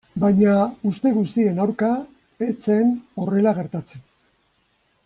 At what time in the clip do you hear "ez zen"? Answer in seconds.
2.47-2.91